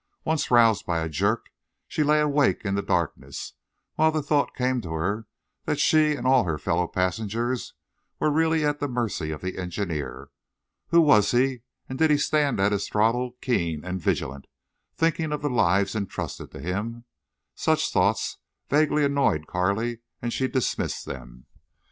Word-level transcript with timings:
Once, 0.25 0.49
roused 0.49 0.83
by 0.83 0.97
a 0.97 1.07
jerk, 1.07 1.51
she 1.87 2.01
lay 2.01 2.19
awake 2.19 2.65
in 2.65 2.73
the 2.73 2.81
darkness 2.81 3.53
while 3.97 4.11
the 4.11 4.23
thought 4.23 4.55
came 4.55 4.81
to 4.81 4.89
her 4.93 5.27
that 5.65 5.79
she 5.79 6.15
and 6.15 6.25
all 6.25 6.43
her 6.45 6.57
fellow 6.57 6.87
passengers 6.87 7.75
were 8.19 8.31
really 8.31 8.65
at 8.65 8.79
the 8.79 8.87
mercy 8.87 9.29
of 9.29 9.41
the 9.41 9.59
engineer. 9.59 10.29
Who 10.87 11.01
was 11.01 11.29
he, 11.29 11.61
and 11.87 11.99
did 11.99 12.09
he 12.09 12.17
stand 12.17 12.59
at 12.59 12.71
his 12.71 12.87
throttle 12.89 13.35
keen 13.41 13.85
and 13.85 14.01
vigilant, 14.01 14.47
thinking 14.95 15.31
of 15.31 15.43
the 15.43 15.51
lives 15.51 15.93
intrusted 15.93 16.49
to 16.49 16.59
him? 16.59 17.05
Such 17.53 17.91
thoughts 17.93 18.37
vaguely 18.71 19.05
annoyed 19.05 19.45
Carley, 19.45 19.99
and 20.19 20.33
she 20.33 20.47
dismissed 20.47 21.05
them. 21.05 21.45